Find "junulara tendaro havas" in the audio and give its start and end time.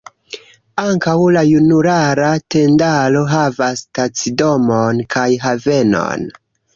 1.49-3.83